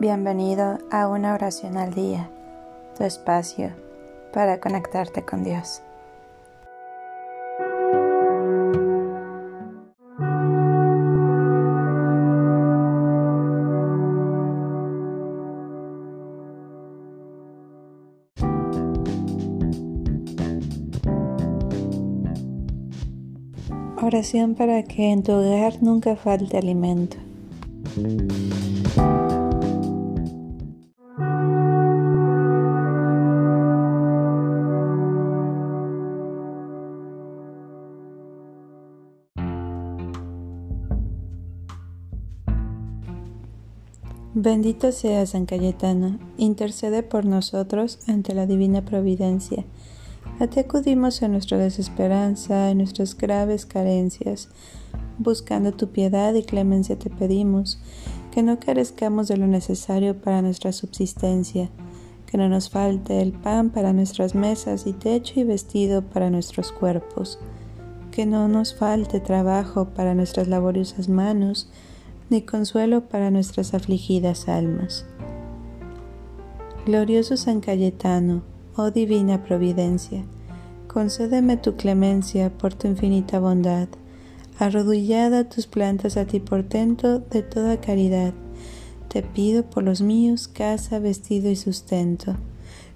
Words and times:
Bienvenido 0.00 0.78
a 0.90 1.08
una 1.08 1.34
oración 1.34 1.76
al 1.76 1.92
día, 1.92 2.30
tu 2.96 3.04
espacio 3.04 3.70
para 4.32 4.58
conectarte 4.58 5.26
con 5.26 5.44
Dios. 5.44 5.82
Oración 24.00 24.54
para 24.54 24.82
que 24.84 25.12
en 25.12 25.22
tu 25.22 25.32
hogar 25.32 25.82
nunca 25.82 26.16
falte 26.16 26.56
alimento. 26.56 27.18
Bendito 44.32 44.92
sea 44.92 45.26
San 45.26 45.44
Cayetano, 45.44 46.20
intercede 46.36 47.02
por 47.02 47.24
nosotros 47.24 47.98
ante 48.06 48.32
la 48.32 48.46
divina 48.46 48.84
providencia. 48.84 49.64
A 50.38 50.46
ti 50.46 50.60
acudimos 50.60 51.20
en 51.22 51.32
nuestra 51.32 51.58
desesperanza, 51.58 52.70
en 52.70 52.78
nuestras 52.78 53.16
graves 53.16 53.66
carencias. 53.66 54.48
Buscando 55.18 55.72
tu 55.72 55.88
piedad 55.88 56.32
y 56.34 56.44
clemencia 56.44 56.96
te 56.96 57.10
pedimos, 57.10 57.80
que 58.30 58.44
no 58.44 58.60
carezcamos 58.60 59.26
de 59.26 59.36
lo 59.36 59.48
necesario 59.48 60.20
para 60.20 60.42
nuestra 60.42 60.70
subsistencia, 60.70 61.68
que 62.26 62.38
no 62.38 62.48
nos 62.48 62.70
falte 62.70 63.20
el 63.22 63.32
pan 63.32 63.70
para 63.70 63.92
nuestras 63.92 64.36
mesas 64.36 64.86
y 64.86 64.92
techo 64.92 65.40
y 65.40 65.44
vestido 65.44 66.02
para 66.02 66.30
nuestros 66.30 66.70
cuerpos, 66.70 67.40
que 68.12 68.26
no 68.26 68.46
nos 68.46 68.76
falte 68.76 69.18
trabajo 69.18 69.86
para 69.86 70.14
nuestras 70.14 70.46
laboriosas 70.46 71.08
manos, 71.08 71.68
ni 72.30 72.42
consuelo 72.42 73.08
para 73.08 73.30
nuestras 73.30 73.74
afligidas 73.74 74.48
almas. 74.48 75.04
Glorioso 76.86 77.36
San 77.36 77.60
Cayetano, 77.60 78.42
oh 78.76 78.90
divina 78.90 79.42
providencia, 79.42 80.24
concédeme 80.86 81.56
tu 81.56 81.76
clemencia 81.76 82.50
por 82.56 82.72
tu 82.72 82.86
infinita 82.86 83.40
bondad, 83.40 83.88
arrodillada 84.58 85.48
tus 85.48 85.66
plantas 85.66 86.16
a 86.16 86.24
ti 86.24 86.40
portento 86.40 87.18
de 87.18 87.42
toda 87.42 87.80
caridad, 87.80 88.32
te 89.08 89.22
pido 89.22 89.64
por 89.64 89.82
los 89.82 90.00
míos 90.00 90.48
casa, 90.48 91.00
vestido 91.00 91.50
y 91.50 91.56
sustento. 91.56 92.36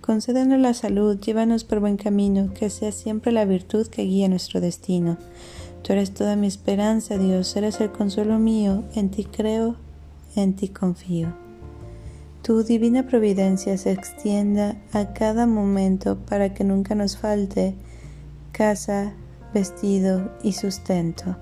Concédenos 0.00 0.58
la 0.58 0.74
salud, 0.74 1.20
llévanos 1.20 1.62
por 1.62 1.78
buen 1.78 1.96
camino, 1.96 2.52
que 2.52 2.68
sea 2.68 2.90
siempre 2.90 3.30
la 3.30 3.44
virtud 3.44 3.86
que 3.86 4.02
guíe 4.02 4.28
nuestro 4.28 4.60
destino 4.60 5.18
Tú 5.82 5.92
eres 5.92 6.12
toda 6.12 6.36
mi 6.36 6.46
esperanza, 6.46 7.16
Dios, 7.16 7.56
eres 7.56 7.80
el 7.80 7.90
consuelo 7.90 8.38
mío, 8.38 8.84
en 8.94 9.10
ti 9.10 9.24
creo, 9.24 9.76
en 10.36 10.54
ti 10.54 10.68
confío. 10.68 11.34
Tu 12.42 12.62
divina 12.64 13.06
providencia 13.06 13.76
se 13.76 13.92
extienda 13.92 14.76
a 14.92 15.12
cada 15.12 15.46
momento 15.46 16.18
para 16.18 16.54
que 16.54 16.64
nunca 16.64 16.94
nos 16.94 17.16
falte 17.16 17.74
casa, 18.52 19.14
vestido 19.52 20.32
y 20.42 20.52
sustento, 20.52 21.36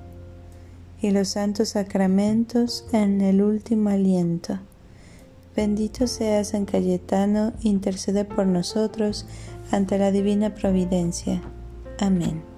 y 1.01 1.11
los 1.11 1.29
santos 1.29 1.71
sacramentos 1.71 2.85
en 2.93 3.21
el 3.21 3.43
último 3.43 3.91
aliento. 3.91 4.59
Bendito 5.55 6.07
sea 6.07 6.45
San 6.45 6.65
Cayetano, 6.65 7.53
intercede 7.63 8.25
por 8.25 8.47
nosotros 8.47 9.27
ante 9.73 9.99
la 9.99 10.13
divina 10.13 10.55
providencia. 10.55 11.43
Amén. 11.99 12.58